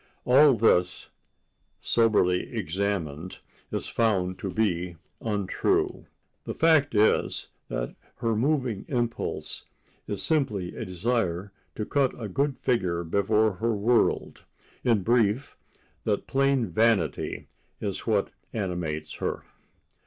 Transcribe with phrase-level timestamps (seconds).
[0.25, 1.09] All this,
[1.79, 3.37] soberly examined,
[3.71, 6.07] is found to be untrue.
[6.45, 9.65] The fact is that her moving impulse
[10.07, 15.55] is simply a desire to cut a good figure before her world—in brief,
[16.03, 17.47] that plain vanity
[17.79, 19.43] is what animates her.